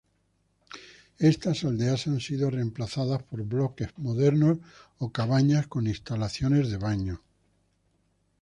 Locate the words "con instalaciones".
5.67-6.71